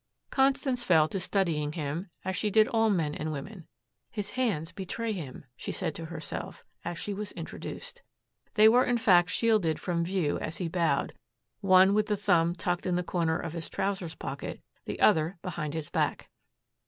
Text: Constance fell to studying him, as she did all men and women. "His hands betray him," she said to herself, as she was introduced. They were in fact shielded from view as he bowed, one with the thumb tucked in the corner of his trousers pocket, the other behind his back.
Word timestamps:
Constance 0.31 0.83
fell 0.83 1.07
to 1.09 1.19
studying 1.19 1.73
him, 1.73 2.09
as 2.25 2.35
she 2.35 2.49
did 2.49 2.67
all 2.67 2.89
men 2.89 3.13
and 3.13 3.31
women. 3.31 3.67
"His 4.09 4.31
hands 4.31 4.71
betray 4.71 5.11
him," 5.13 5.45
she 5.55 5.71
said 5.71 5.93
to 5.93 6.05
herself, 6.05 6.63
as 6.83 6.97
she 6.97 7.13
was 7.13 7.31
introduced. 7.33 8.01
They 8.55 8.67
were 8.67 8.83
in 8.83 8.97
fact 8.97 9.29
shielded 9.29 9.79
from 9.79 10.03
view 10.03 10.39
as 10.39 10.57
he 10.57 10.67
bowed, 10.67 11.13
one 11.59 11.93
with 11.93 12.07
the 12.07 12.17
thumb 12.17 12.55
tucked 12.55 12.87
in 12.87 12.95
the 12.95 13.03
corner 13.03 13.37
of 13.37 13.53
his 13.53 13.69
trousers 13.69 14.15
pocket, 14.15 14.59
the 14.85 14.99
other 14.99 15.37
behind 15.43 15.75
his 15.75 15.91
back. 15.91 16.31